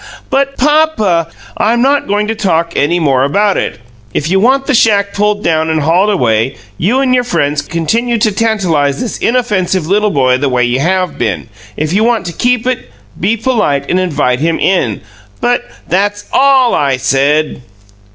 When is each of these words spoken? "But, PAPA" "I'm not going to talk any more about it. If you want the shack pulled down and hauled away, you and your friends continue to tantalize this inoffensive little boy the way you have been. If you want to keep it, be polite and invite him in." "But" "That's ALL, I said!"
"But, 0.31 0.57
PAPA" 0.57 1.27
"I'm 1.57 1.83
not 1.83 2.07
going 2.07 2.25
to 2.25 2.33
talk 2.33 2.73
any 2.75 2.99
more 2.99 3.23
about 3.23 3.55
it. 3.55 3.79
If 4.15 4.31
you 4.31 4.39
want 4.39 4.65
the 4.65 4.73
shack 4.73 5.13
pulled 5.13 5.43
down 5.43 5.69
and 5.69 5.81
hauled 5.81 6.09
away, 6.09 6.55
you 6.79 7.01
and 7.01 7.13
your 7.13 7.23
friends 7.23 7.61
continue 7.61 8.17
to 8.17 8.31
tantalize 8.31 8.99
this 8.99 9.19
inoffensive 9.19 9.85
little 9.85 10.09
boy 10.09 10.39
the 10.39 10.49
way 10.49 10.63
you 10.63 10.79
have 10.79 11.19
been. 11.19 11.49
If 11.77 11.93
you 11.93 12.03
want 12.03 12.25
to 12.25 12.33
keep 12.33 12.65
it, 12.65 12.89
be 13.19 13.37
polite 13.37 13.85
and 13.91 13.99
invite 13.99 14.39
him 14.39 14.57
in." 14.59 15.01
"But" 15.39 15.65
"That's 15.87 16.25
ALL, 16.33 16.73
I 16.73 16.97
said!" 16.97 17.61